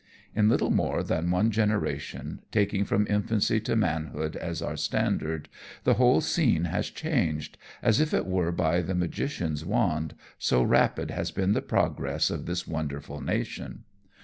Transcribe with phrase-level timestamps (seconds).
[0.33, 5.47] In little more than one generation, taking from infancy to manhood as our standard,
[5.83, 11.11] the whole scene has changed, as if it were by the magician's wand, so rapid
[11.11, 13.83] has been the progress of this wonderful nation.